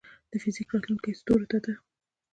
د 0.31 0.33
فزیک 0.43 0.67
راتلونکې 0.73 1.11
ستورو 1.19 1.49
ته 1.51 1.57
ده. 1.65 1.73